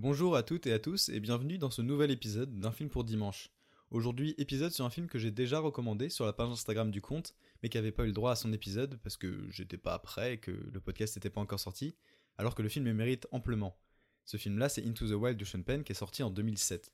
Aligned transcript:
Bonjour 0.00 0.36
à 0.36 0.44
toutes 0.44 0.68
et 0.68 0.72
à 0.72 0.78
tous 0.78 1.08
et 1.08 1.18
bienvenue 1.18 1.58
dans 1.58 1.72
ce 1.72 1.82
nouvel 1.82 2.12
épisode 2.12 2.60
d'un 2.60 2.70
film 2.70 2.88
pour 2.88 3.02
dimanche. 3.02 3.50
Aujourd'hui, 3.90 4.32
épisode 4.38 4.70
sur 4.70 4.84
un 4.84 4.90
film 4.90 5.08
que 5.08 5.18
j'ai 5.18 5.32
déjà 5.32 5.58
recommandé 5.58 6.08
sur 6.08 6.24
la 6.24 6.32
page 6.32 6.50
Instagram 6.50 6.92
du 6.92 7.00
compte, 7.00 7.34
mais 7.60 7.68
qui 7.68 7.78
n'avait 7.78 7.90
pas 7.90 8.04
eu 8.04 8.06
le 8.06 8.12
droit 8.12 8.30
à 8.30 8.36
son 8.36 8.52
épisode 8.52 9.00
parce 9.02 9.16
que 9.16 9.44
j'étais 9.50 9.76
pas 9.76 9.98
prêt 9.98 10.34
et 10.34 10.38
que 10.38 10.52
le 10.52 10.80
podcast 10.80 11.16
n'était 11.16 11.30
pas 11.30 11.40
encore 11.40 11.58
sorti, 11.58 11.96
alors 12.36 12.54
que 12.54 12.62
le 12.62 12.68
film 12.68 12.84
le 12.84 12.94
mérite 12.94 13.26
amplement. 13.32 13.76
Ce 14.24 14.36
film-là, 14.36 14.68
c'est 14.68 14.86
Into 14.86 15.08
the 15.08 15.20
Wild 15.20 15.36
de 15.36 15.44
Sean 15.44 15.62
Penn 15.62 15.82
qui 15.82 15.90
est 15.90 15.96
sorti 15.96 16.22
en 16.22 16.30
2007. 16.30 16.92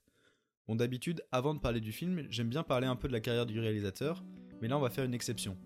Bon, 0.66 0.74
d'habitude, 0.74 1.22
avant 1.30 1.52
de 1.52 1.60
parler 1.60 1.82
du 1.82 1.92
film, 1.92 2.26
j'aime 2.30 2.48
bien 2.48 2.62
parler 2.62 2.86
un 2.86 2.96
peu 2.96 3.08
de 3.08 3.12
la 3.12 3.20
carrière 3.20 3.44
du 3.44 3.60
réalisateur, 3.60 4.24
mais 4.62 4.68
là 4.68 4.78
on 4.78 4.80
va 4.80 4.88
faire 4.88 5.04
une 5.04 5.12
exception. 5.12 5.58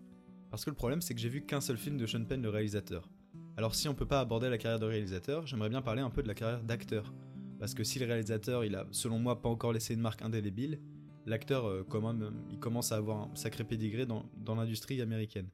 Parce 0.50 0.64
que 0.64 0.70
le 0.70 0.76
problème, 0.76 1.00
c'est 1.00 1.14
que 1.14 1.20
j'ai 1.20 1.28
vu 1.28 1.46
qu'un 1.46 1.60
seul 1.60 1.78
film 1.78 1.98
de 1.98 2.06
Sean 2.06 2.24
Penn, 2.24 2.42
le 2.42 2.50
réalisateur. 2.50 3.08
Alors 3.56 3.76
si 3.76 3.88
on 3.88 3.94
peut 3.94 4.06
pas 4.06 4.18
aborder 4.18 4.50
la 4.50 4.58
carrière 4.58 4.80
de 4.80 4.86
réalisateur, 4.86 5.46
j'aimerais 5.46 5.68
bien 5.68 5.82
parler 5.82 6.02
un 6.02 6.10
peu 6.10 6.24
de 6.24 6.28
la 6.28 6.34
carrière 6.34 6.64
d'acteur. 6.64 7.12
Parce 7.58 7.74
que 7.74 7.84
si 7.84 7.98
le 7.98 8.06
réalisateur, 8.06 8.64
il 8.64 8.74
a, 8.74 8.86
selon 8.90 9.18
moi, 9.18 9.42
pas 9.42 9.48
encore 9.48 9.72
laissé 9.72 9.94
une 9.94 10.00
marque 10.00 10.22
indélébile, 10.22 10.80
l'acteur, 11.26 11.66
euh, 11.66 11.84
quand 11.88 12.00
même, 12.00 12.32
il 12.50 12.58
commence 12.58 12.92
à 12.92 12.96
avoir 12.96 13.22
un 13.22 13.34
sacré 13.34 13.64
pédigré 13.64 14.06
dans, 14.06 14.24
dans 14.44 14.54
l'industrie 14.54 15.00
américaine. 15.02 15.48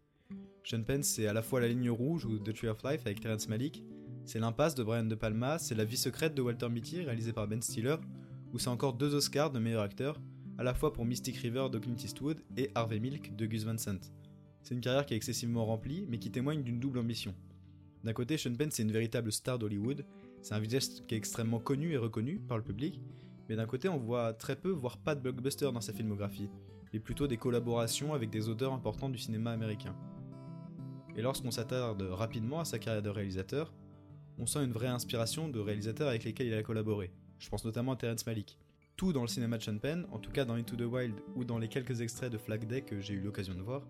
Sean 0.64 0.82
Penn, 0.82 1.02
c'est 1.02 1.26
à 1.26 1.32
la 1.32 1.42
fois 1.42 1.60
La 1.60 1.68
Ligne 1.68 1.90
Rouge 1.90 2.24
ou 2.24 2.38
The 2.38 2.54
Tree 2.54 2.68
of 2.68 2.82
Life 2.84 3.02
avec 3.04 3.20
Terrence 3.20 3.48
Malick, 3.48 3.82
c'est 4.24 4.38
L'impasse 4.38 4.74
de 4.74 4.82
Brian 4.82 5.04
De 5.04 5.14
Palma, 5.14 5.58
c'est 5.58 5.74
La 5.74 5.84
vie 5.84 5.98
secrète 5.98 6.34
de 6.34 6.40
Walter 6.40 6.70
Mitty 6.70 7.02
réalisé 7.02 7.32
par 7.32 7.46
Ben 7.46 7.60
Stiller, 7.60 7.96
ou 8.54 8.58
c'est 8.58 8.70
encore 8.70 8.94
deux 8.94 9.14
Oscars 9.14 9.50
de 9.50 9.58
meilleur 9.58 9.82
acteur, 9.82 10.20
à 10.56 10.62
la 10.62 10.72
fois 10.72 10.92
pour 10.92 11.04
Mystic 11.04 11.36
River 11.36 11.66
de 11.70 11.78
Clint 11.78 11.96
Eastwood 11.96 12.42
et 12.56 12.70
Harvey 12.74 13.00
Milk 13.00 13.36
de 13.36 13.44
Gus 13.44 13.64
Van 13.64 13.76
Sant. 13.76 14.00
C'est 14.62 14.74
une 14.74 14.80
carrière 14.80 15.04
qui 15.04 15.12
est 15.12 15.16
excessivement 15.18 15.66
remplie, 15.66 16.06
mais 16.08 16.18
qui 16.18 16.30
témoigne 16.30 16.62
d'une 16.62 16.80
double 16.80 17.00
ambition. 17.00 17.34
D'un 18.02 18.14
côté, 18.14 18.38
Sean 18.38 18.54
Penn 18.54 18.70
c'est 18.70 18.82
une 18.82 18.92
véritable 18.92 19.30
star 19.30 19.58
d'Hollywood, 19.58 20.06
c'est 20.44 20.54
un 20.54 20.60
visage 20.60 20.88
qui 21.08 21.14
est 21.14 21.18
extrêmement 21.18 21.58
connu 21.58 21.92
et 21.92 21.96
reconnu 21.96 22.38
par 22.38 22.58
le 22.58 22.62
public, 22.62 23.00
mais 23.48 23.56
d'un 23.56 23.64
côté 23.64 23.88
on 23.88 23.96
voit 23.96 24.34
très 24.34 24.56
peu, 24.56 24.68
voire 24.68 24.98
pas 24.98 25.14
de 25.14 25.20
blockbuster 25.20 25.72
dans 25.72 25.80
sa 25.80 25.94
filmographie, 25.94 26.50
mais 26.92 27.00
plutôt 27.00 27.26
des 27.26 27.38
collaborations 27.38 28.12
avec 28.12 28.28
des 28.28 28.50
auteurs 28.50 28.74
importants 28.74 29.08
du 29.08 29.16
cinéma 29.16 29.52
américain. 29.52 29.96
Et 31.16 31.22
lorsqu'on 31.22 31.50
s'attarde 31.50 32.02
rapidement 32.02 32.60
à 32.60 32.66
sa 32.66 32.78
carrière 32.78 33.02
de 33.02 33.08
réalisateur, 33.08 33.72
on 34.38 34.44
sent 34.44 34.62
une 34.62 34.72
vraie 34.72 34.88
inspiration 34.88 35.48
de 35.48 35.60
réalisateurs 35.60 36.08
avec 36.08 36.24
lesquels 36.24 36.48
il 36.48 36.54
a 36.54 36.62
collaboré. 36.62 37.10
Je 37.38 37.48
pense 37.48 37.64
notamment 37.64 37.92
à 37.92 37.96
Terrence 37.96 38.26
Malick. 38.26 38.58
Tout 38.96 39.14
dans 39.14 39.22
le 39.22 39.28
cinéma 39.28 39.56
de 39.56 39.62
Sean 39.62 39.78
Penn, 39.78 40.06
en 40.12 40.18
tout 40.18 40.30
cas 40.30 40.44
dans 40.44 40.54
Into 40.54 40.76
the 40.76 40.82
Wild 40.82 41.14
ou 41.36 41.44
dans 41.44 41.58
les 41.58 41.68
quelques 41.68 42.02
extraits 42.02 42.30
de 42.30 42.36
Flag 42.36 42.66
Day 42.66 42.82
que 42.82 43.00
j'ai 43.00 43.14
eu 43.14 43.20
l'occasion 43.20 43.54
de 43.54 43.62
voir, 43.62 43.88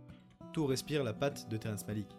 tout 0.53 0.67
respire 0.67 1.03
la 1.03 1.15
patte 1.15 1.49
de 1.51 1.57
Terrence 1.57 1.85
Malick. 1.85 2.15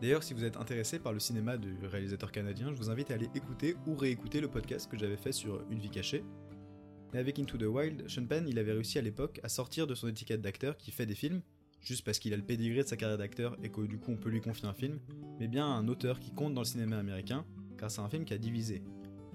D'ailleurs, 0.00 0.22
si 0.22 0.32
vous 0.32 0.44
êtes 0.44 0.56
intéressé 0.56 0.98
par 0.98 1.12
le 1.12 1.20
cinéma 1.20 1.58
du 1.58 1.76
réalisateur 1.84 2.32
canadien, 2.32 2.72
je 2.72 2.76
vous 2.76 2.88
invite 2.88 3.10
à 3.10 3.14
aller 3.14 3.28
écouter 3.34 3.76
ou 3.86 3.94
réécouter 3.94 4.40
le 4.40 4.48
podcast 4.48 4.90
que 4.90 4.96
j'avais 4.96 5.18
fait 5.18 5.32
sur 5.32 5.62
Une 5.70 5.78
vie 5.78 5.90
cachée. 5.90 6.24
Mais 7.12 7.18
avec 7.18 7.38
Into 7.38 7.58
the 7.58 7.64
Wild, 7.64 8.08
Sean 8.08 8.24
Penn, 8.24 8.48
il 8.48 8.58
avait 8.58 8.72
réussi 8.72 8.98
à 8.98 9.02
l'époque 9.02 9.40
à 9.42 9.50
sortir 9.50 9.86
de 9.86 9.94
son 9.94 10.08
étiquette 10.08 10.40
d'acteur 10.40 10.78
qui 10.78 10.90
fait 10.90 11.04
des 11.04 11.14
films, 11.14 11.42
juste 11.82 12.02
parce 12.02 12.18
qu'il 12.18 12.32
a 12.32 12.36
le 12.38 12.42
pédigré 12.42 12.82
de 12.82 12.88
sa 12.88 12.96
carrière 12.96 13.18
d'acteur 13.18 13.58
et 13.62 13.68
que 13.68 13.82
du 13.82 13.98
coup 13.98 14.12
on 14.12 14.16
peut 14.16 14.30
lui 14.30 14.40
confier 14.40 14.66
un 14.68 14.72
film, 14.72 15.00
mais 15.38 15.48
bien 15.48 15.66
un 15.66 15.86
auteur 15.86 16.18
qui 16.18 16.30
compte 16.30 16.54
dans 16.54 16.62
le 16.62 16.66
cinéma 16.66 16.96
américain, 16.96 17.44
car 17.76 17.90
c'est 17.90 18.00
un 18.00 18.08
film 18.08 18.24
qui 18.24 18.32
a 18.32 18.38
divisé, 18.38 18.82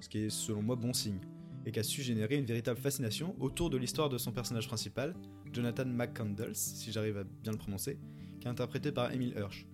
ce 0.00 0.08
qui 0.08 0.18
est 0.18 0.30
selon 0.30 0.62
moi 0.62 0.74
bon 0.74 0.92
signe, 0.92 1.20
et 1.64 1.70
qui 1.70 1.78
a 1.78 1.84
su 1.84 2.02
générer 2.02 2.36
une 2.36 2.44
véritable 2.44 2.80
fascination 2.80 3.36
autour 3.38 3.70
de 3.70 3.76
l'histoire 3.76 4.08
de 4.08 4.18
son 4.18 4.32
personnage 4.32 4.66
principal, 4.66 5.14
Jonathan 5.52 5.86
McCandles, 5.86 6.56
si 6.56 6.90
j'arrive 6.90 7.18
à 7.18 7.24
bien 7.24 7.52
le 7.52 7.58
prononcer, 7.58 8.00
qui 8.40 8.48
est 8.48 8.50
interprété 8.50 8.90
par 8.90 9.12
Emile 9.12 9.34
Hirsch. 9.36 9.64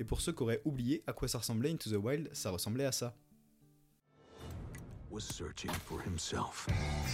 Et 0.00 0.04
pour 0.04 0.22
ceux 0.22 0.32
qui 0.32 0.42
auraient 0.42 0.62
oublié 0.64 1.04
à 1.06 1.12
quoi 1.12 1.28
ça 1.28 1.36
ressemblait 1.38 1.70
Into 1.70 1.90
the 1.90 2.02
Wild, 2.02 2.30
ça 2.32 2.50
ressemblait 2.50 2.86
à 2.86 2.92
ça. 2.92 3.14
was 5.10 5.24
searching 5.24 5.72
for 5.86 6.00
himself. 6.00 6.68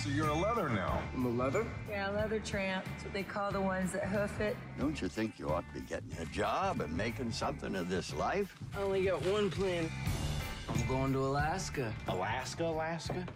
So 0.05 0.11
you're 0.11 0.29
a 0.29 0.39
leather 0.39 0.69
now. 0.69 1.01
I'm 1.15 1.25
a 1.25 1.31
leather? 1.31 1.67
Yeah, 1.89 2.11
leather 2.11 2.39
tramp. 2.41 2.85
That's 2.85 3.05
what 3.05 3.15
they 3.15 3.23
call 3.23 3.51
the 3.51 3.61
ones 3.61 3.91
that 3.93 4.05
hoof 4.05 4.39
it. 4.39 4.55
Don't 4.79 5.01
you 5.01 5.09
think 5.09 5.39
you 5.39 5.49
ought 5.49 5.65
to 5.73 5.81
be 5.81 5.87
getting 5.87 6.13
a 6.21 6.27
job 6.27 6.83
and 6.83 6.95
making 6.95 7.33
something 7.33 7.75
of 7.75 7.89
this 7.89 8.15
life? 8.15 8.55
I 8.77 8.83
only 8.83 9.07
got 9.07 9.25
one 9.25 9.51
plan. 9.51 9.91
I'm 10.69 10.87
going 10.87 11.15
to 11.15 11.21
Alaska. 11.21 11.91
Alaska, 12.09 12.65
Alaska? 12.67 13.27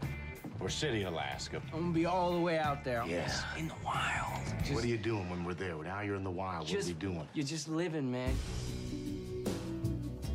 Or 0.60 0.68
City, 0.68 1.04
Alaska? 1.04 1.62
I'm 1.72 1.80
gonna 1.80 1.92
be 1.94 2.04
all 2.04 2.34
the 2.34 2.40
way 2.40 2.58
out 2.58 2.84
there. 2.84 3.02
Yes. 3.08 3.42
In 3.58 3.66
the 3.66 3.74
wild. 3.82 4.42
Just, 4.60 4.74
What 4.74 4.84
are 4.84 4.88
you 4.88 4.98
doing 4.98 5.30
when 5.30 5.42
we're 5.42 5.54
there? 5.54 5.74
Now 5.82 6.02
you're 6.02 6.16
in 6.16 6.24
the 6.24 6.30
wild. 6.30 6.64
What 6.64 6.70
are 6.70 6.76
just, 6.76 6.88
we 6.88 6.94
doing? 6.94 7.26
You're 7.32 7.46
just 7.46 7.66
living, 7.66 8.12
man. 8.12 8.36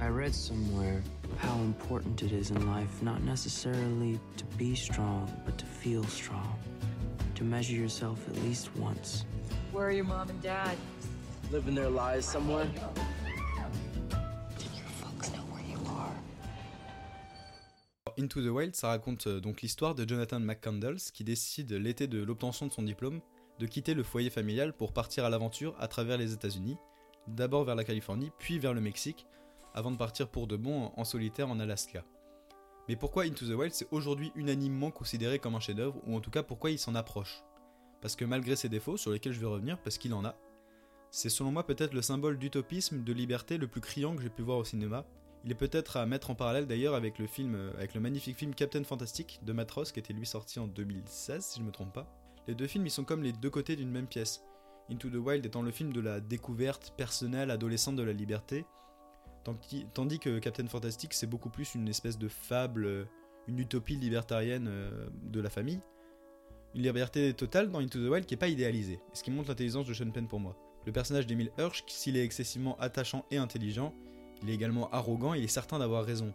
I 0.05 0.09
read 0.09 0.35
somewhere 0.35 1.01
how 1.39 1.55
important 1.61 2.21
it 2.21 2.31
is 2.31 2.51
in 2.51 2.69
life 2.69 3.01
not 3.01 3.23
necessarily 3.23 4.19
to 4.37 4.45
be 4.55 4.75
strong, 4.75 5.27
but 5.43 5.57
to 5.57 5.65
feel 5.65 6.03
strong. 6.03 6.59
To 7.33 7.43
measure 7.43 7.75
yourself 7.75 8.19
at 8.29 8.35
least 8.43 8.69
once. 8.77 9.25
Where 9.71 9.87
are 9.87 9.91
your 9.91 10.05
mom 10.05 10.29
and 10.29 10.39
dad? 10.43 10.77
Living 11.51 11.73
their 11.73 11.89
lives 11.89 12.27
somewhere. 12.27 12.67
Folks 15.01 15.31
know 15.31 15.41
where 15.51 15.63
you 15.67 15.79
are? 15.87 16.13
Into 18.15 18.43
the 18.43 18.51
Wild, 18.51 18.75
ça 18.75 18.89
raconte 18.89 19.25
euh, 19.25 19.39
donc 19.39 19.63
l'histoire 19.63 19.95
de 19.95 20.07
Jonathan 20.07 20.39
McCandles 20.39 21.01
qui 21.15 21.23
décide 21.23 21.73
l'été 21.73 22.05
de 22.05 22.21
l'obtention 22.21 22.67
de 22.67 22.71
son 22.71 22.83
diplôme 22.83 23.21
de 23.57 23.65
quitter 23.65 23.95
le 23.95 24.03
foyer 24.03 24.29
familial 24.29 24.71
pour 24.71 24.93
partir 24.93 25.25
à 25.25 25.31
l'aventure 25.31 25.75
à 25.79 25.87
travers 25.87 26.19
les 26.19 26.31
États-Unis, 26.31 26.77
d'abord 27.27 27.63
vers 27.63 27.75
la 27.75 27.83
Californie, 27.83 28.29
puis 28.37 28.59
vers 28.59 28.75
le 28.75 28.81
Mexique, 28.81 29.25
avant 29.75 29.91
de 29.91 29.97
partir 29.97 30.29
pour 30.29 30.47
de 30.47 30.55
bon 30.55 30.91
en 30.95 31.03
solitaire 31.03 31.49
en 31.49 31.59
Alaska. 31.59 32.03
Mais 32.87 32.95
pourquoi 32.95 33.23
Into 33.23 33.45
the 33.45 33.57
Wild 33.57 33.73
c'est 33.73 33.87
aujourd'hui 33.91 34.31
unanimement 34.35 34.89
considéré 34.89 35.37
comme 35.37 35.53
un 35.53 35.59
chef-d'œuvre, 35.59 36.01
ou 36.07 36.15
en 36.15 36.21
tout 36.21 36.31
cas 36.31 36.43
pourquoi 36.43 36.71
il 36.71 36.79
s'en 36.79 36.95
approche? 36.95 37.43
Parce 38.01 38.15
que 38.15 38.25
malgré 38.25 38.55
ses 38.55 38.69
défauts, 38.69 38.97
sur 38.97 39.11
lesquels 39.11 39.33
je 39.33 39.39
vais 39.39 39.45
revenir, 39.45 39.77
parce 39.79 39.97
qu'il 39.97 40.13
en 40.13 40.23
a, 40.23 40.35
c'est 41.11 41.29
selon 41.29 41.51
moi 41.51 41.65
peut-être 41.65 41.93
le 41.93 42.01
symbole 42.01 42.37
d'utopisme, 42.37 43.03
de 43.03 43.13
liberté 43.13 43.57
le 43.57 43.67
plus 43.67 43.81
criant 43.81 44.15
que 44.15 44.21
j'ai 44.21 44.29
pu 44.29 44.43
voir 44.43 44.57
au 44.57 44.63
cinéma. 44.63 45.05
Il 45.43 45.51
est 45.51 45.55
peut-être 45.55 45.97
à 45.97 46.05
mettre 46.05 46.29
en 46.29 46.35
parallèle 46.35 46.67
d'ailleurs 46.67 46.95
avec 46.95 47.19
le 47.19 47.27
euh, 47.39 47.99
magnifique 47.99 48.37
film 48.37 48.55
Captain 48.55 48.83
Fantastic 48.83 49.39
de 49.43 49.53
Matt 49.53 49.71
Ross 49.71 49.91
qui 49.91 49.99
était 49.99 50.13
lui 50.13 50.25
sorti 50.25 50.59
en 50.59 50.67
2016 50.67 51.43
si 51.43 51.59
je 51.59 51.65
me 51.65 51.71
trompe 51.71 51.93
pas. 51.93 52.07
Les 52.47 52.55
deux 52.55 52.67
films 52.67 52.85
ils 52.85 52.91
sont 52.91 53.03
comme 53.03 53.23
les 53.23 53.31
deux 53.31 53.49
côtés 53.49 53.75
d'une 53.75 53.91
même 53.91 54.07
pièce. 54.07 54.43
Into 54.89 55.09
the 55.09 55.15
Wild 55.15 55.45
étant 55.45 55.61
le 55.61 55.71
film 55.71 55.93
de 55.93 56.01
la 56.01 56.19
découverte 56.19 56.93
personnelle 56.97 57.51
adolescente 57.51 57.95
de 57.95 58.03
la 58.03 58.13
liberté, 58.13 58.65
tandis, 59.93 60.19
que 60.19 60.39
Captain 60.39 60.67
Fantastic 60.67 61.13
c'est 61.13 61.27
beaucoup 61.27 61.49
plus 61.49 61.75
une 61.75 61.87
espèce 61.87 62.17
de 62.17 62.27
fable, 62.27 62.85
euh, 62.85 63.05
une 63.47 63.59
utopie 63.59 63.95
libertarienne 63.95 64.67
euh, 64.67 65.07
de 65.23 65.39
la 65.39 65.49
famille. 65.49 65.81
Une 66.73 66.81
liberté 66.81 67.33
totale 67.33 67.71
dans 67.71 67.79
Into 67.79 67.99
the 67.99 68.09
Wild 68.09 68.25
qui 68.25 68.33
est 68.33 68.37
pas 68.37 68.49
idéalisée, 68.49 68.99
ce 69.13 69.23
qui 69.23 69.31
montre 69.31 69.49
l'intelligence 69.49 69.87
de 69.87 69.93
Sean 69.93 70.11
Penn 70.11 70.27
pour 70.27 70.39
moi. 70.39 70.57
Le 70.85 70.91
personnage 70.91 71.25
d'Emile 71.25 71.51
Hirsch, 71.57 71.83
s'il 71.87 72.17
est 72.17 72.23
excessivement 72.23 72.77
attachant 72.79 73.25
et 73.31 73.37
intelligent, 73.37 73.93
il 74.43 74.49
est 74.49 74.53
également 74.53 74.89
arrogant 74.91 75.33
et 75.33 75.39
il 75.39 75.43
est 75.45 75.47
certain 75.47 75.79
d'avoir 75.79 76.03
raison. 76.03 76.33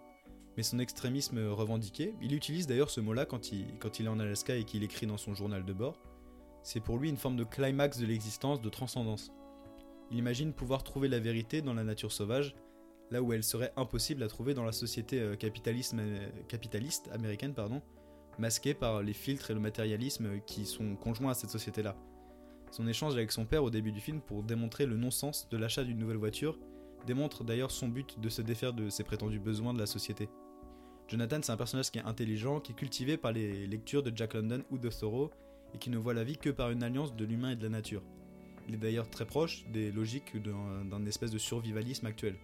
Mais 0.56 0.62
son 0.62 0.78
extrémisme 0.78 1.46
revendiqué, 1.48 2.14
il 2.22 2.34
utilise 2.34 2.66
d'ailleurs 2.66 2.90
ce 2.90 3.00
mot-là 3.00 3.26
quand 3.26 3.52
il 3.52 3.66
est 4.06 4.08
en 4.08 4.18
Alaska 4.18 4.56
et 4.56 4.64
qu'il 4.64 4.82
écrit 4.82 5.06
dans 5.06 5.18
son 5.18 5.34
journal 5.34 5.64
de 5.64 5.72
bord, 5.72 6.00
c'est 6.62 6.80
pour 6.80 6.98
lui 6.98 7.08
une 7.08 7.16
forme 7.16 7.36
de 7.36 7.44
climax 7.44 7.98
de 7.98 8.06
l'existence, 8.06 8.60
de 8.60 8.68
transcendance. 8.68 9.32
Il 10.10 10.18
imagine 10.18 10.52
pouvoir 10.52 10.82
trouver 10.82 11.08
la 11.08 11.20
vérité 11.20 11.62
dans 11.62 11.74
la 11.74 11.84
nature 11.84 12.12
sauvage, 12.12 12.54
là 13.10 13.22
où 13.22 13.32
elle 13.32 13.42
serait 13.42 13.72
impossible 13.76 14.22
à 14.22 14.28
trouver 14.28 14.54
dans 14.54 14.64
la 14.64 14.72
société 14.72 15.20
euh, 15.20 15.34
euh, 15.34 16.44
capitaliste 16.48 17.08
américaine, 17.12 17.54
pardon, 17.54 17.82
masquée 18.38 18.74
par 18.74 19.02
les 19.02 19.12
filtres 19.12 19.50
et 19.50 19.54
le 19.54 19.60
matérialisme 19.60 20.40
qui 20.46 20.64
sont 20.64 20.96
conjoints 20.96 21.32
à 21.32 21.34
cette 21.34 21.50
société-là. 21.50 21.96
Son 22.70 22.86
échange 22.86 23.14
avec 23.14 23.32
son 23.32 23.44
père 23.44 23.64
au 23.64 23.70
début 23.70 23.92
du 23.92 24.00
film 24.00 24.20
pour 24.20 24.44
démontrer 24.44 24.86
le 24.86 24.96
non-sens 24.96 25.48
de 25.50 25.56
l'achat 25.56 25.82
d'une 25.82 25.98
nouvelle 25.98 26.16
voiture 26.16 26.58
démontre 27.06 27.44
d'ailleurs 27.44 27.70
son 27.70 27.88
but 27.88 28.20
de 28.20 28.28
se 28.28 28.42
défaire 28.42 28.72
de 28.72 28.88
ses 28.90 29.04
prétendus 29.04 29.40
besoins 29.40 29.74
de 29.74 29.78
la 29.78 29.86
société. 29.86 30.28
Jonathan, 31.08 31.40
c'est 31.42 31.50
un 31.50 31.56
personnage 31.56 31.90
qui 31.90 31.98
est 31.98 32.04
intelligent, 32.04 32.60
qui 32.60 32.72
est 32.72 32.76
cultivé 32.76 33.16
par 33.16 33.32
les 33.32 33.66
lectures 33.66 34.02
de 34.02 34.12
Jack 34.14 34.34
London 34.34 34.62
ou 34.70 34.78
de 34.78 34.88
Thoreau, 34.88 35.30
et 35.74 35.78
qui 35.78 35.90
ne 35.90 35.98
voit 35.98 36.14
la 36.14 36.24
vie 36.24 36.36
que 36.36 36.50
par 36.50 36.70
une 36.70 36.82
alliance 36.82 37.16
de 37.16 37.24
l'humain 37.24 37.50
et 37.50 37.56
de 37.56 37.62
la 37.64 37.70
nature. 37.70 38.02
Il 38.68 38.74
est 38.74 38.78
d'ailleurs 38.78 39.10
très 39.10 39.26
proche 39.26 39.64
des 39.72 39.90
logiques 39.90 40.36
d'un 40.40 41.06
espèce 41.06 41.32
de 41.32 41.38
survivalisme 41.38 42.06
actuel. 42.06 42.36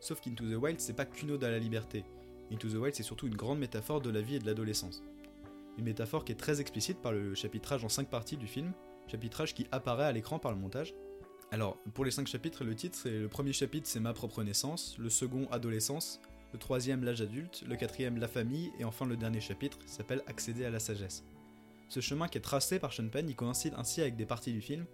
Sauf 0.00 0.20
qu'Into 0.20 0.44
the 0.44 0.56
Wild, 0.56 0.80
c'est 0.80 0.94
pas 0.94 1.04
qu'une 1.04 1.32
ode 1.32 1.44
à 1.44 1.50
la 1.50 1.58
liberté. 1.58 2.04
Into 2.52 2.68
the 2.68 2.74
Wild, 2.74 2.94
c'est 2.94 3.02
surtout 3.02 3.26
une 3.26 3.34
grande 3.34 3.58
métaphore 3.58 4.00
de 4.00 4.10
la 4.10 4.20
vie 4.20 4.36
et 4.36 4.38
de 4.38 4.46
l'adolescence. 4.46 5.02
Une 5.78 5.84
métaphore 5.84 6.24
qui 6.24 6.32
est 6.32 6.36
très 6.36 6.60
explicite 6.60 7.02
par 7.02 7.12
le 7.12 7.34
chapitrage 7.34 7.84
en 7.84 7.88
5 7.88 8.08
parties 8.08 8.36
du 8.36 8.46
film, 8.46 8.72
chapitrage 9.08 9.54
qui 9.54 9.66
apparaît 9.72 10.04
à 10.04 10.12
l'écran 10.12 10.38
par 10.38 10.52
le 10.52 10.58
montage. 10.58 10.94
Alors, 11.52 11.76
pour 11.94 12.04
les 12.04 12.10
5 12.10 12.26
chapitres, 12.26 12.64
le 12.64 12.74
titre, 12.74 12.98
c'est 13.00 13.18
le 13.18 13.28
premier 13.28 13.52
chapitre, 13.52 13.86
c'est 13.86 14.00
Ma 14.00 14.12
propre 14.12 14.42
naissance, 14.42 14.96
le 14.98 15.10
second, 15.10 15.46
Adolescence, 15.50 16.20
le 16.52 16.58
troisième, 16.58 17.04
L'âge 17.04 17.20
adulte, 17.20 17.64
le 17.66 17.76
quatrième, 17.76 18.18
La 18.18 18.28
famille, 18.28 18.72
et 18.78 18.84
enfin 18.84 19.06
le 19.06 19.16
dernier 19.16 19.40
chapitre 19.40 19.78
s'appelle 19.86 20.22
Accéder 20.26 20.64
à 20.64 20.70
la 20.70 20.78
sagesse. 20.78 21.24
Ce 21.88 22.00
chemin 22.00 22.28
qui 22.28 22.38
est 22.38 22.42
tracé 22.42 22.78
par 22.78 22.92
Sean 22.92 23.08
Penn, 23.08 23.28
il 23.28 23.36
coïncide 23.36 23.74
ainsi 23.76 24.00
avec 24.00 24.16
des 24.16 24.26
parties 24.26 24.52
du 24.52 24.60
film 24.60 24.86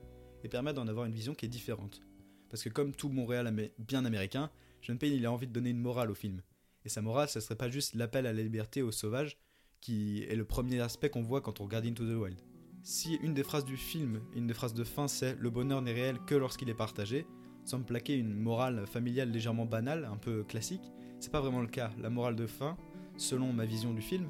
et 0.45 0.49
permet 0.49 0.75
d'en 0.75 0.89
avoir 0.89 1.07
une 1.07 1.15
vision 1.15 1.35
qui 1.35 1.47
est 1.47 1.49
différente. 1.49 2.03
Parce 2.51 2.63
que 2.63 2.69
comme 2.69 2.93
tout 2.93 3.09
Montréal 3.09 3.71
bien 3.79 4.05
américain, 4.05 4.51
Sean 4.83 4.97
Penn 4.97 5.13
il 5.13 5.25
a 5.27 5.33
envie 5.33 5.47
de 5.47 5.53
donner 5.53 5.71
une 5.71 5.81
morale 5.81 6.11
au 6.11 6.15
film. 6.15 6.43
Et 6.85 6.89
sa 6.89 7.01
morale, 7.01 7.29
ce 7.29 7.39
serait 7.39 7.57
pas 7.57 7.71
juste 7.71 7.95
l'appel 7.95 8.27
à 8.27 8.33
la 8.33 8.43
liberté 8.43 8.83
aux 8.83 8.91
sauvages, 8.91 9.39
qui 9.81 10.25
est 10.25 10.35
le 10.35 10.45
premier 10.45 10.81
aspect 10.81 11.09
qu'on 11.09 11.23
voit 11.23 11.41
quand 11.41 11.61
on 11.61 11.65
regarde 11.65 11.87
Into 11.87 12.05
the 12.05 12.17
Wild. 12.17 12.41
Si 12.83 13.15
une 13.23 13.33
des 13.33 13.45
phrases 13.45 13.65
du 13.65 13.77
film, 13.77 14.21
une 14.35 14.49
des 14.49 14.55
phrases 14.55 14.75
de 14.75 14.83
fin, 14.83 15.07
c'est 15.07 15.37
le 15.39 15.51
bonheur 15.51 15.83
n'est 15.83 15.93
réel 15.93 16.19
que 16.27 16.35
lorsqu'il 16.35 16.69
est 16.69 16.75
partagé, 16.75 17.27
me 17.73 17.85
plaquer 17.85 18.17
une 18.17 18.35
morale 18.35 18.87
familiale 18.87 19.31
légèrement 19.31 19.67
banale, 19.67 20.05
un 20.05 20.17
peu 20.17 20.43
classique, 20.43 20.93
c'est 21.21 21.31
pas 21.31 21.41
vraiment 21.41 21.61
le 21.61 21.69
cas. 21.69 21.93
La 22.01 22.11
morale 22.11 22.35
de 22.35 22.47
fin, 22.47 22.77
selon 23.17 23.53
ma 23.53 23.65
vision 23.65 23.95
du 23.95 24.03
film, 24.03 24.29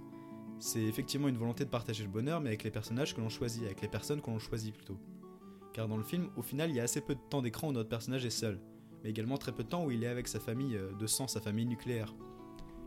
c'est 0.58 0.82
effectivement 0.82 1.28
une 1.28 1.38
volonté 1.38 1.64
de 1.64 1.70
partager 1.70 2.04
le 2.04 2.10
bonheur, 2.10 2.40
mais 2.40 2.50
avec 2.50 2.62
les 2.62 2.70
personnages 2.70 3.14
que 3.14 3.20
l'on 3.20 3.31
choisit, 3.31 3.64
avec 3.64 3.81
les 3.81 3.88
personnes 3.88 4.20
que 4.20 4.31
l'on 4.31 4.38
choisit 4.38 4.75
plutôt. 4.75 4.99
Car 5.72 5.88
dans 5.88 5.96
le 5.96 6.04
film, 6.04 6.28
au 6.37 6.43
final, 6.43 6.70
il 6.70 6.76
y 6.76 6.81
a 6.81 6.82
assez 6.82 7.00
peu 7.00 7.14
de 7.14 7.20
temps 7.31 7.40
d'écran 7.40 7.70
où 7.70 7.72
notre 7.72 7.88
personnage 7.88 8.26
est 8.26 8.31
seul, 8.31 8.60
mais 9.02 9.10
également 9.10 9.38
très 9.38 9.52
peu 9.52 9.62
de 9.62 9.69
temps 9.69 9.84
où 9.84 9.90
il 9.90 10.04
est 10.04 10.08
avec 10.08 10.28
sa 10.28 10.40
famille 10.40 10.76
euh, 10.76 10.93
de 10.99 11.06
sang, 11.06 11.28
sa 11.28 11.40
famille 11.40 11.66
nucléaire. 11.66 12.14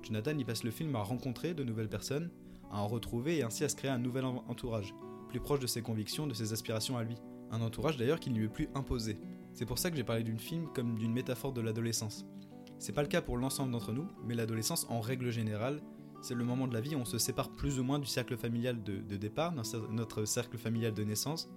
Jonathan 0.03 0.37
y 0.37 0.43
passe 0.43 0.63
le 0.63 0.71
film 0.71 0.95
à 0.95 1.01
rencontrer 1.01 1.53
de 1.53 1.63
nouvelles 1.63 1.89
personnes, 1.89 2.29
à 2.71 2.79
en 2.79 2.87
retrouver 2.87 3.37
et 3.37 3.43
ainsi 3.43 3.63
à 3.63 3.69
se 3.69 3.75
créer 3.75 3.91
un 3.91 3.97
nouvel 3.97 4.25
entourage, 4.25 4.93
plus 5.29 5.39
proche 5.39 5.59
de 5.59 5.67
ses 5.67 5.81
convictions, 5.81 6.27
de 6.27 6.33
ses 6.33 6.53
aspirations 6.53 6.97
à 6.97 7.03
lui. 7.03 7.15
Un 7.51 7.61
entourage 7.61 7.97
d'ailleurs 7.97 8.19
qui 8.19 8.29
ne 8.29 8.37
lui 8.37 8.45
est 8.45 8.49
plus 8.49 8.69
imposé. 8.75 9.17
C'est 9.53 9.65
pour 9.65 9.79
ça 9.79 9.89
que 9.89 9.97
j'ai 9.97 10.03
parlé 10.03 10.23
d'une 10.23 10.39
film 10.39 10.67
comme 10.73 10.97
d'une 10.97 11.13
métaphore 11.13 11.53
de 11.53 11.61
l'adolescence. 11.61 12.25
C'est 12.77 12.93
pas 12.93 13.01
le 13.01 13.07
cas 13.07 13.21
pour 13.21 13.37
l'ensemble 13.37 13.71
d'entre 13.71 13.93
nous, 13.93 14.07
mais 14.25 14.35
l'adolescence 14.35 14.85
en 14.89 14.99
règle 14.99 15.31
générale 15.31 15.81
c'est 16.25 16.33
le 16.33 16.43
moment 16.43 16.67
de 16.67 16.73
la 16.73 16.81
vie 16.81 16.95
où 16.95 16.97
on 16.97 17.05
se 17.05 17.19
sépare 17.19 17.51
plus 17.51 17.79
ou 17.79 17.83
moins 17.83 17.99
du 17.99 18.07
cercle 18.07 18.35
familial 18.35 18.81
de, 18.81 19.15
départ, 19.15 19.53
notre 19.91 20.25
cercle 20.25 20.57
familial 20.57 20.91
de 20.91 21.03
naissance, 21.03 21.47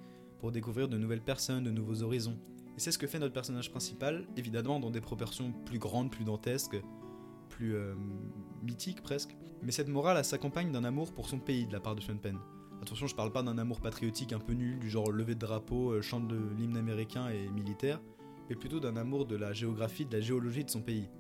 pour 0.41 0.53
découvrir 0.53 0.89
de 0.89 0.99
nouvelles 0.99 1.23
personnes, 1.23 1.65
de 1.65 1.71
nouveaux 1.71 2.03
horizons. 2.03 2.37
Et 2.79 2.81
c'est 2.81 2.93
ce 2.93 2.99
que 2.99 3.09
fait 3.09 3.19
notre 3.19 3.35
personnage 3.35 3.73
principal, 3.73 4.25
évidemment 4.37 4.79
dans 4.79 4.93
des 4.93 5.01
proportions 5.01 5.53
plus 5.65 5.81
grandes, 5.81 6.13
plus 6.13 6.25
dantesques, 6.25 6.81
plus 7.49 7.75
euh, 7.75 7.97
mythiques 8.63 9.03
presque. 9.03 9.37
Mais 9.63 9.73
cette 9.73 9.89
morale, 9.89 10.25
s'accompagne 10.25 10.71
d'un 10.71 10.85
amour 10.85 11.13
pour 11.13 11.29
son 11.29 11.41
pays 11.41 11.67
de 11.67 11.73
la 11.73 11.81
part 11.81 11.97
de 11.97 12.01
Sean 12.01 12.19
Penn. 12.19 12.39
Attention, 12.81 13.09
je 13.09 13.17
parle 13.17 13.33
pas 13.33 13.43
d'un 13.43 13.59
amour 13.59 13.81
patriotique 13.81 14.33
un 14.33 14.39
peu 14.39 14.53
nul, 14.53 14.79
du 14.79 14.89
genre 14.89 15.11
lever 15.11 15.35
de 15.35 15.41
drapeau, 15.41 15.91
euh, 15.91 16.03
chant 16.03 16.21
de 16.21 16.39
l'hymne 16.57 16.77
américain 16.77 17.29
et 17.31 17.51
militaire, 17.51 18.01
mais 18.49 18.55
plutôt 18.55 18.79
d'un 18.79 18.97
amour 18.97 19.27
de 19.27 19.35
la 19.35 19.53
géographie, 19.53 20.07
de 20.07 20.15
la 20.15 20.21
géologie 20.21 20.65
de 20.65 20.71
son 20.71 20.83
pays. 20.83 21.11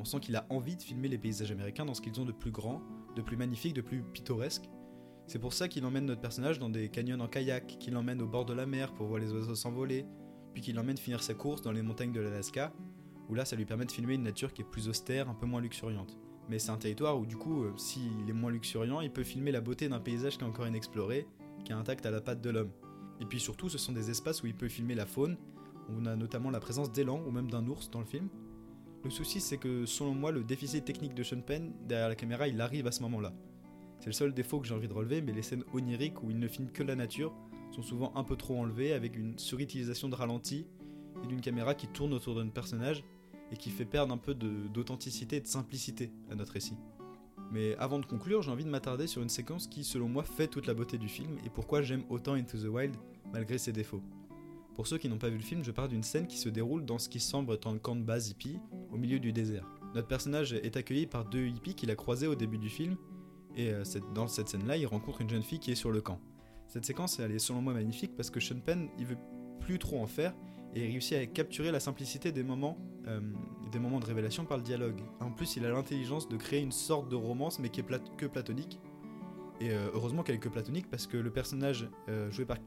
On 0.00 0.04
sent 0.04 0.18
qu'il 0.18 0.34
a 0.34 0.44
envie 0.50 0.74
de 0.74 0.82
filmer 0.82 1.06
les 1.06 1.18
paysages 1.18 1.52
américains 1.52 1.84
dans 1.84 1.94
ce 1.94 2.00
qu'ils 2.00 2.20
ont 2.20 2.24
de 2.24 2.32
plus 2.32 2.50
grand, 2.50 2.82
de 3.14 3.22
plus 3.22 3.36
magnifique, 3.36 3.74
de 3.74 3.80
plus 3.80 4.02
pittoresque. 4.02 4.68
C'est 5.28 5.38
pour 5.38 5.52
ça 5.52 5.68
qu'il 5.68 5.84
emmène 5.84 6.06
notre 6.06 6.20
personnage 6.20 6.58
dans 6.58 6.68
des 6.68 6.88
canyons 6.88 7.20
en 7.20 7.28
kayak, 7.28 7.78
qu'il 7.78 7.94
l'emmène 7.94 8.20
au 8.22 8.26
bord 8.26 8.44
de 8.44 8.54
la 8.54 8.66
mer 8.66 8.92
pour 8.92 9.06
voir 9.06 9.20
les 9.20 9.32
oiseaux 9.32 9.54
s'envoler, 9.54 10.04
puis 10.56 10.62
qu'il 10.62 10.74
l'emmène 10.74 10.96
finir 10.96 11.22
sa 11.22 11.34
course 11.34 11.60
dans 11.60 11.70
les 11.70 11.82
montagnes 11.82 12.12
de 12.12 12.20
l'Alaska, 12.20 12.72
où 13.28 13.34
là 13.34 13.44
ça 13.44 13.56
lui 13.56 13.66
permet 13.66 13.84
de 13.84 13.92
filmer 13.92 14.14
une 14.14 14.22
nature 14.22 14.54
qui 14.54 14.62
est 14.62 14.64
plus 14.64 14.88
austère, 14.88 15.28
un 15.28 15.34
peu 15.34 15.44
moins 15.44 15.60
luxuriante. 15.60 16.16
Mais 16.48 16.58
c'est 16.58 16.70
un 16.70 16.78
territoire 16.78 17.18
où 17.18 17.26
du 17.26 17.36
coup, 17.36 17.64
euh, 17.64 17.74
s'il 17.76 18.26
est 18.26 18.32
moins 18.32 18.50
luxuriant, 18.50 19.02
il 19.02 19.12
peut 19.12 19.22
filmer 19.22 19.52
la 19.52 19.60
beauté 19.60 19.86
d'un 19.90 20.00
paysage 20.00 20.38
qui 20.38 20.44
est 20.44 20.46
encore 20.46 20.66
inexploré, 20.66 21.26
qui 21.66 21.72
est 21.72 21.74
intact 21.74 22.06
à 22.06 22.10
la 22.10 22.22
patte 22.22 22.40
de 22.40 22.48
l'homme. 22.48 22.70
Et 23.20 23.26
puis 23.26 23.38
surtout, 23.38 23.68
ce 23.68 23.76
sont 23.76 23.92
des 23.92 24.08
espaces 24.08 24.42
où 24.42 24.46
il 24.46 24.54
peut 24.54 24.68
filmer 24.68 24.94
la 24.94 25.04
faune, 25.04 25.36
on 25.90 26.06
a 26.06 26.16
notamment 26.16 26.50
la 26.50 26.60
présence 26.60 26.90
d'élan 26.90 27.22
ou 27.26 27.30
même 27.30 27.50
d'un 27.50 27.66
ours 27.66 27.90
dans 27.90 28.00
le 28.00 28.06
film, 28.06 28.30
le 29.06 29.10
souci, 29.10 29.40
c'est 29.40 29.56
que 29.56 29.86
selon 29.86 30.14
moi, 30.14 30.32
le 30.32 30.42
déficit 30.42 30.84
technique 30.84 31.14
de 31.14 31.22
Sean 31.22 31.40
Penn 31.40 31.72
derrière 31.86 32.08
la 32.08 32.16
caméra, 32.16 32.48
il 32.48 32.60
arrive 32.60 32.86
à 32.86 32.92
ce 32.92 33.02
moment-là. 33.02 33.32
C'est 34.00 34.06
le 34.06 34.12
seul 34.12 34.34
défaut 34.34 34.60
que 34.60 34.66
j'ai 34.66 34.74
envie 34.74 34.88
de 34.88 34.92
relever, 34.92 35.22
mais 35.22 35.32
les 35.32 35.42
scènes 35.42 35.64
oniriques 35.72 36.22
où 36.22 36.30
il 36.30 36.38
ne 36.38 36.48
filme 36.48 36.70
que 36.70 36.82
la 36.82 36.96
nature 36.96 37.32
sont 37.70 37.82
souvent 37.82 38.12
un 38.14 38.24
peu 38.24 38.36
trop 38.36 38.58
enlevées 38.58 38.92
avec 38.92 39.16
une 39.16 39.38
surutilisation 39.38 40.08
de 40.08 40.14
ralenti 40.14 40.66
et 41.24 41.26
d'une 41.26 41.40
caméra 41.40 41.74
qui 41.74 41.88
tourne 41.88 42.12
autour 42.12 42.34
d'un 42.34 42.48
personnage 42.48 43.02
et 43.52 43.56
qui 43.56 43.70
fait 43.70 43.84
perdre 43.84 44.12
un 44.12 44.18
peu 44.18 44.34
d'authenticité 44.34 45.36
et 45.36 45.40
de 45.40 45.46
simplicité 45.46 46.10
à 46.30 46.34
notre 46.34 46.52
récit. 46.52 46.76
Mais 47.52 47.76
avant 47.76 47.98
de 47.98 48.06
conclure, 48.06 48.42
j'ai 48.42 48.50
envie 48.50 48.64
de 48.64 48.70
m'attarder 48.70 49.06
sur 49.06 49.22
une 49.22 49.28
séquence 49.28 49.68
qui, 49.68 49.84
selon 49.84 50.08
moi, 50.08 50.24
fait 50.24 50.48
toute 50.48 50.66
la 50.66 50.74
beauté 50.74 50.98
du 50.98 51.08
film 51.08 51.36
et 51.44 51.50
pourquoi 51.50 51.82
j'aime 51.82 52.04
autant 52.08 52.34
Into 52.34 52.58
the 52.58 52.68
Wild 52.68 52.96
malgré 53.32 53.58
ses 53.58 53.72
défauts. 53.72 54.02
Pour 54.74 54.86
ceux 54.86 54.98
qui 54.98 55.08
n'ont 55.08 55.18
pas 55.18 55.30
vu 55.30 55.38
le 55.38 55.42
film, 55.42 55.64
je 55.64 55.70
parle 55.70 55.88
d'une 55.88 56.02
scène 56.02 56.26
qui 56.26 56.36
se 56.38 56.48
déroule 56.48 56.84
dans 56.84 56.98
ce 56.98 57.08
qui 57.08 57.20
semble 57.20 57.54
être 57.54 57.66
un 57.66 57.78
camp 57.78 57.96
de 57.96 58.02
base 58.02 58.28
hippie, 58.28 58.58
au 58.92 58.98
milieu 58.98 59.18
du 59.18 59.32
désert. 59.32 59.66
Notre 59.94 60.08
personnage 60.08 60.52
est 60.52 60.76
accueilli 60.76 61.06
par 61.06 61.24
deux 61.24 61.46
hippies 61.46 61.74
qu'il 61.74 61.90
a 61.90 61.94
croisés 61.94 62.26
au 62.26 62.34
début 62.34 62.58
du 62.58 62.68
film, 62.68 62.96
et 63.56 63.70
euh, 63.70 63.82
dans 64.14 64.28
cette 64.28 64.48
scène-là, 64.48 64.76
il 64.76 64.86
rencontre 64.86 65.22
une 65.22 65.30
jeune 65.30 65.42
fille 65.42 65.58
qui 65.58 65.72
est 65.72 65.76
sur 65.76 65.90
le 65.90 66.00
camp. 66.00 66.20
Cette 66.68 66.84
séquence, 66.84 67.18
elle 67.18 67.32
est 67.32 67.38
selon 67.38 67.62
moi 67.62 67.72
magnifique 67.72 68.14
parce 68.16 68.30
que 68.30 68.38
Sean 68.38 68.60
Penn, 68.60 68.88
il 68.98 69.06
veut 69.06 69.18
plus 69.60 69.78
trop 69.78 70.00
en 70.00 70.06
faire, 70.06 70.34
et 70.74 70.84
il 70.84 70.90
réussit 70.90 71.16
à 71.16 71.24
capturer 71.26 71.72
la 71.72 71.80
simplicité 71.80 72.32
des 72.32 72.42
moments, 72.42 72.76
euh, 73.06 73.20
des 73.72 73.78
moments 73.78 73.98
de 73.98 74.04
révélation 74.04 74.44
par 74.44 74.58
le 74.58 74.62
dialogue. 74.62 75.00
En 75.20 75.30
plus, 75.30 75.56
il 75.56 75.64
a 75.64 75.70
l'intelligence 75.70 76.28
de 76.28 76.36
créer 76.36 76.60
une 76.60 76.72
sorte 76.72 77.08
de 77.08 77.16
romance, 77.16 77.58
mais 77.58 77.70
qui 77.70 77.80
est 77.80 78.16
que 78.16 78.26
platonique. 78.26 78.78
Et 79.60 79.70
euh, 79.70 79.88
heureusement 79.94 80.22
qu'elle 80.22 80.34
est 80.34 80.40
que 80.40 80.50
platonique 80.50 80.90
parce 80.90 81.06
que 81.06 81.16
le 81.16 81.30
personnage 81.30 81.88
joué 82.30 82.44
par 82.44 82.58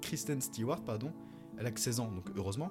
Kristen 0.00 0.40
Stewart, 0.40 0.84
pardon, 0.84 1.12
elle 1.58 1.66
a 1.66 1.72
que 1.72 1.80
16 1.80 1.98
ans, 2.00 2.12
donc 2.12 2.26
heureusement. 2.36 2.70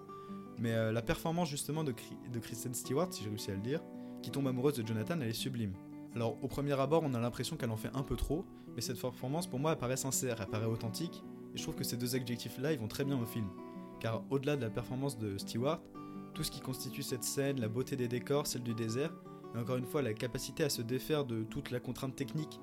Mais 0.57 0.91
la 0.91 1.01
performance 1.01 1.49
justement 1.49 1.83
de, 1.83 1.93
de 2.31 2.39
Kristen 2.39 2.73
Stewart, 2.73 3.11
si 3.11 3.23
j'ai 3.23 3.29
réussi 3.29 3.51
à 3.51 3.55
le 3.55 3.59
dire, 3.59 3.81
qui 4.23 4.31
tombe 4.31 4.47
amoureuse 4.47 4.75
de 4.75 4.87
Jonathan, 4.87 5.19
elle 5.21 5.29
est 5.29 5.33
sublime. 5.33 5.73
Alors 6.15 6.37
au 6.43 6.47
premier 6.47 6.79
abord, 6.79 7.03
on 7.03 7.13
a 7.13 7.19
l'impression 7.19 7.57
qu'elle 7.57 7.71
en 7.71 7.77
fait 7.77 7.91
un 7.93 8.03
peu 8.03 8.15
trop, 8.15 8.45
mais 8.75 8.81
cette 8.81 8.99
performance 8.99 9.47
pour 9.47 9.59
moi 9.59 9.73
elle 9.73 9.77
paraît 9.77 9.97
sincère, 9.97 10.37
elle 10.41 10.47
paraît 10.47 10.65
authentique, 10.65 11.23
et 11.53 11.57
je 11.57 11.63
trouve 11.63 11.75
que 11.75 11.83
ces 11.83 11.97
deux 11.97 12.15
adjectifs-là 12.15 12.73
ils 12.73 12.79
vont 12.79 12.87
très 12.87 13.03
bien 13.05 13.19
au 13.21 13.25
film. 13.25 13.47
Car 13.99 14.23
au-delà 14.29 14.55
de 14.55 14.61
la 14.61 14.69
performance 14.69 15.17
de 15.17 15.37
Stewart, 15.37 15.79
tout 16.33 16.43
ce 16.43 16.51
qui 16.51 16.61
constitue 16.61 17.03
cette 17.03 17.23
scène, 17.23 17.59
la 17.59 17.67
beauté 17.67 17.95
des 17.95 18.07
décors, 18.07 18.47
celle 18.47 18.63
du 18.63 18.73
désert, 18.73 19.13
et 19.55 19.57
encore 19.57 19.77
une 19.77 19.85
fois 19.85 20.01
la 20.01 20.13
capacité 20.13 20.63
à 20.63 20.69
se 20.69 20.81
défaire 20.81 21.25
de 21.25 21.43
toute 21.43 21.71
la 21.71 21.79
contrainte 21.79 22.15
technique, 22.15 22.59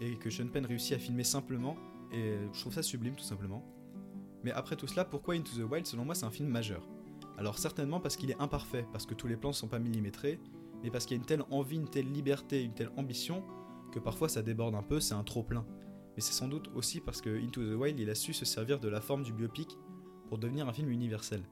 et 0.00 0.16
que 0.16 0.30
Sean 0.30 0.46
Penn 0.46 0.64
réussit 0.64 0.94
à 0.94 0.98
filmer 0.98 1.24
simplement, 1.24 1.76
et 2.12 2.36
je 2.52 2.60
trouve 2.60 2.72
ça 2.72 2.82
sublime 2.82 3.16
tout 3.16 3.24
simplement. 3.24 3.64
Mais 4.44 4.52
après 4.52 4.76
tout 4.76 4.86
cela, 4.86 5.04
pourquoi 5.04 5.34
Into 5.34 5.50
the 5.56 5.68
Wild 5.68 5.86
selon 5.86 6.04
moi 6.04 6.14
c'est 6.14 6.26
un 6.26 6.30
film 6.30 6.48
majeur? 6.48 6.86
Alors 7.36 7.58
certainement 7.58 8.00
parce 8.00 8.16
qu'il 8.16 8.30
est 8.30 8.40
imparfait, 8.40 8.86
parce 8.92 9.06
que 9.06 9.14
tous 9.14 9.26
les 9.26 9.36
plans 9.36 9.50
ne 9.50 9.54
sont 9.54 9.68
pas 9.68 9.80
millimétrés, 9.80 10.38
mais 10.82 10.90
parce 10.90 11.06
qu'il 11.06 11.16
y 11.16 11.18
a 11.18 11.22
une 11.22 11.26
telle 11.26 11.44
envie, 11.50 11.76
une 11.76 11.88
telle 11.88 12.10
liberté, 12.10 12.62
une 12.62 12.74
telle 12.74 12.90
ambition, 12.96 13.44
que 13.92 13.98
parfois 13.98 14.28
ça 14.28 14.42
déborde 14.42 14.74
un 14.74 14.82
peu, 14.82 15.00
c'est 15.00 15.14
un 15.14 15.24
trop 15.24 15.42
plein. 15.42 15.66
Mais 16.16 16.22
c'est 16.22 16.32
sans 16.32 16.48
doute 16.48 16.70
aussi 16.74 17.00
parce 17.00 17.20
que 17.20 17.30
Into 17.30 17.62
the 17.62 17.78
Wild 17.78 17.98
il 17.98 18.10
a 18.10 18.14
su 18.14 18.32
se 18.32 18.44
servir 18.44 18.80
de 18.80 18.88
la 18.88 19.00
forme 19.00 19.22
du 19.22 19.32
biopic 19.32 19.78
pour 20.28 20.38
devenir 20.38 20.68
un 20.68 20.72
film 20.72 20.90
universel. 20.90 21.42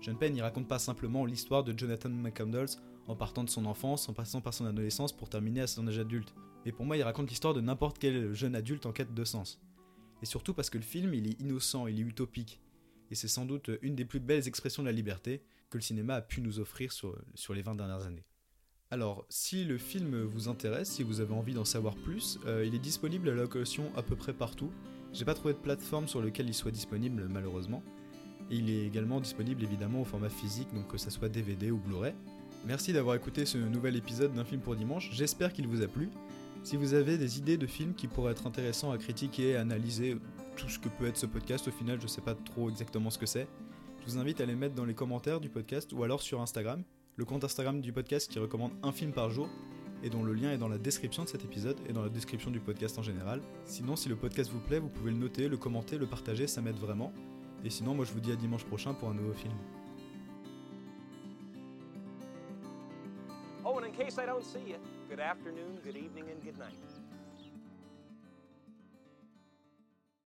John 0.00 0.18
Penn 0.18 0.32
n'y 0.32 0.42
raconte 0.42 0.68
pas 0.68 0.78
simplement 0.78 1.24
l'histoire 1.24 1.64
de 1.64 1.76
Jonathan 1.76 2.10
McCandles 2.10 2.76
en 3.06 3.16
partant 3.16 3.44
de 3.44 3.50
son 3.50 3.64
enfance, 3.66 4.08
en 4.08 4.12
passant 4.12 4.40
par 4.40 4.52
son 4.52 4.66
adolescence 4.66 5.12
pour 5.12 5.28
terminer 5.28 5.62
à 5.62 5.66
son 5.66 5.86
âge 5.88 5.98
adulte. 5.98 6.34
Mais 6.64 6.72
pour 6.72 6.84
moi, 6.84 6.96
il 6.96 7.02
raconte 7.02 7.30
l'histoire 7.30 7.54
de 7.54 7.60
n'importe 7.60 7.98
quel 7.98 8.34
jeune 8.34 8.56
adulte 8.56 8.84
en 8.84 8.92
quête 8.92 9.14
de 9.14 9.24
sens 9.24 9.60
et 10.22 10.26
surtout 10.26 10.54
parce 10.54 10.70
que 10.70 10.78
le 10.78 10.84
film 10.84 11.14
il 11.14 11.28
est 11.28 11.40
innocent, 11.40 11.86
il 11.86 11.98
est 11.98 12.02
utopique, 12.02 12.60
et 13.10 13.14
c'est 13.14 13.28
sans 13.28 13.46
doute 13.46 13.70
une 13.82 13.94
des 13.94 14.04
plus 14.04 14.20
belles 14.20 14.48
expressions 14.48 14.82
de 14.82 14.88
la 14.88 14.92
liberté 14.92 15.42
que 15.70 15.78
le 15.78 15.82
cinéma 15.82 16.14
a 16.14 16.22
pu 16.22 16.40
nous 16.40 16.58
offrir 16.58 16.92
sur, 16.92 17.16
sur 17.34 17.54
les 17.54 17.62
20 17.62 17.76
dernières 17.76 18.04
années. 18.06 18.24
Alors, 18.92 19.26
si 19.28 19.64
le 19.64 19.78
film 19.78 20.22
vous 20.22 20.48
intéresse, 20.48 20.88
si 20.88 21.02
vous 21.02 21.20
avez 21.20 21.34
envie 21.34 21.54
d'en 21.54 21.64
savoir 21.64 21.96
plus, 21.96 22.38
euh, 22.46 22.64
il 22.64 22.72
est 22.72 22.78
disponible 22.78 23.28
à 23.28 23.34
la 23.34 23.42
location 23.42 23.90
à 23.96 24.02
peu 24.02 24.14
près 24.14 24.32
partout. 24.32 24.70
J'ai 25.12 25.24
pas 25.24 25.34
trouvé 25.34 25.54
de 25.54 25.58
plateforme 25.58 26.06
sur 26.06 26.22
laquelle 26.22 26.46
il 26.48 26.54
soit 26.54 26.70
disponible 26.70 27.26
malheureusement. 27.28 27.82
Et 28.48 28.56
il 28.56 28.70
est 28.70 28.86
également 28.86 29.20
disponible 29.20 29.64
évidemment 29.64 30.02
au 30.02 30.04
format 30.04 30.28
physique, 30.28 30.72
donc 30.72 30.86
que 30.86 30.98
ce 30.98 31.10
soit 31.10 31.28
DVD 31.28 31.72
ou 31.72 31.78
Blu-ray. 31.78 32.14
Merci 32.64 32.92
d'avoir 32.92 33.16
écouté 33.16 33.44
ce 33.44 33.58
nouvel 33.58 33.96
épisode 33.96 34.32
d'un 34.34 34.44
film 34.44 34.60
pour 34.60 34.76
dimanche, 34.76 35.10
j'espère 35.12 35.52
qu'il 35.52 35.66
vous 35.66 35.82
a 35.82 35.88
plu. 35.88 36.08
Si 36.62 36.76
vous 36.76 36.94
avez 36.94 37.18
des 37.18 37.38
idées 37.38 37.56
de 37.56 37.66
films 37.66 37.94
qui 37.94 38.06
pourraient 38.06 38.32
être 38.32 38.46
intéressants 38.46 38.92
à 38.92 38.98
critiquer, 38.98 39.56
à 39.56 39.62
analyser, 39.62 40.16
tout 40.56 40.68
ce 40.68 40.78
que 40.78 40.88
peut 40.88 41.06
être 41.06 41.16
ce 41.16 41.26
podcast, 41.26 41.66
au 41.66 41.72
final 41.72 42.00
je 42.00 42.06
sais 42.06 42.20
pas 42.20 42.34
trop 42.34 42.70
exactement 42.70 43.10
ce 43.10 43.18
que 43.18 43.26
c'est, 43.26 43.48
je 44.00 44.12
vous 44.12 44.18
invite 44.18 44.40
à 44.40 44.46
les 44.46 44.54
mettre 44.54 44.76
dans 44.76 44.84
les 44.84 44.94
commentaires 44.94 45.40
du 45.40 45.48
podcast 45.48 45.92
ou 45.92 46.04
alors 46.04 46.22
sur 46.22 46.40
Instagram, 46.40 46.84
le 47.16 47.24
compte 47.24 47.44
Instagram 47.44 47.80
du 47.80 47.92
podcast 47.92 48.30
qui 48.30 48.38
recommande 48.38 48.72
un 48.82 48.92
film 48.92 49.12
par 49.12 49.30
jour 49.30 49.48
et 50.02 50.10
dont 50.10 50.22
le 50.22 50.34
lien 50.34 50.52
est 50.52 50.58
dans 50.58 50.68
la 50.68 50.76
description 50.76 51.24
de 51.24 51.28
cet 51.28 51.44
épisode 51.44 51.78
et 51.88 51.94
dans 51.94 52.02
la 52.02 52.10
description 52.10 52.50
du 52.50 52.60
podcast 52.60 52.98
en 52.98 53.02
général. 53.02 53.40
Sinon, 53.64 53.96
si 53.96 54.10
le 54.10 54.16
podcast 54.16 54.50
vous 54.50 54.60
plaît, 54.60 54.78
vous 54.78 54.90
pouvez 54.90 55.10
le 55.10 55.16
noter, 55.16 55.48
le 55.48 55.56
commenter, 55.56 55.96
le 55.96 56.06
partager, 56.06 56.46
ça 56.46 56.60
m'aide 56.60 56.76
vraiment. 56.76 57.12
Et 57.64 57.70
sinon, 57.70 57.94
moi 57.94 58.04
je 58.04 58.12
vous 58.12 58.20
dis 58.20 58.32
à 58.32 58.36
dimanche 58.36 58.64
prochain 58.64 58.92
pour 58.92 59.08
un 59.08 59.14
nouveau 59.14 59.32
film. 59.32 59.54
Oh, 63.64 63.78
and 63.78 63.86
in 63.86 63.92
case 63.92 64.18
I 64.18 64.26
don't 64.26 64.44
see 64.44 64.70
you, 64.70 64.76
good 65.08 65.18
afternoon, 65.18 65.80
good 65.82 65.96
evening, 65.96 66.26
and 66.30 66.44
good 66.44 66.58
night. 66.58 66.95